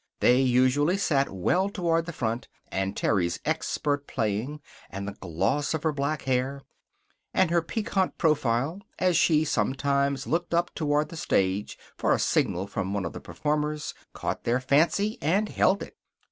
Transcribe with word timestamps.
They 0.19 0.41
usually 0.41 0.97
sat 0.97 1.29
well 1.29 1.69
toward 1.69 2.07
the 2.07 2.11
front, 2.11 2.47
and 2.71 2.97
Terry's 2.97 3.39
expert 3.45 4.07
playing, 4.07 4.59
and 4.89 5.07
the 5.07 5.11
gloss 5.11 5.75
of 5.75 5.83
her 5.83 5.91
black 5.91 6.23
hair, 6.23 6.63
and 7.35 7.51
her 7.51 7.61
piquant 7.61 8.17
profile 8.17 8.81
as 8.97 9.15
she 9.15 9.45
sometimes 9.45 10.25
looked 10.25 10.55
up 10.55 10.73
toward 10.73 11.09
the 11.09 11.17
stage 11.17 11.77
for 11.97 12.13
a 12.15 12.19
signal 12.19 12.65
from 12.65 12.95
one 12.95 13.05
of 13.05 13.13
the 13.13 13.21
performers 13.21 13.93
caught 14.11 14.43
their 14.43 14.59
fancy, 14.59 15.19
and 15.21 15.49
held 15.49 15.83
it. 15.83 15.95